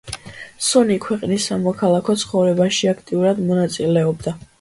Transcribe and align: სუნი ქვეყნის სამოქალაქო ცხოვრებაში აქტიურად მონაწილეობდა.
სუნი 0.67 0.95
ქვეყნის 1.03 1.43
სამოქალაქო 1.51 2.15
ცხოვრებაში 2.21 2.89
აქტიურად 2.95 3.43
მონაწილეობდა. 3.51 4.35